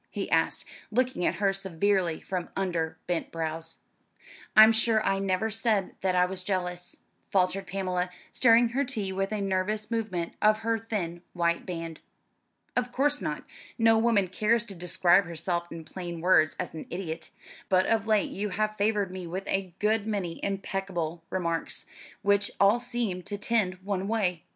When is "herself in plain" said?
15.25-16.19